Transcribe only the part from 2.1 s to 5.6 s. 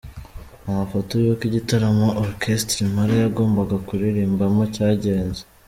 Orchestre Impala yagombaga kuririmbamo cyagenze.